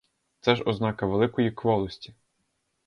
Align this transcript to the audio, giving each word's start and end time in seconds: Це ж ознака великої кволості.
Це 0.39 0.55
ж 0.55 0.63
ознака 0.63 1.05
великої 1.05 1.51
кволості. 1.51 2.13